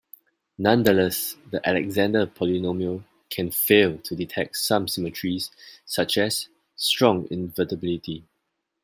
[0.57, 5.51] Nonetheless, the Alexander polynomial can fail to detect some symmetries,
[5.85, 8.23] such as strong invertibility.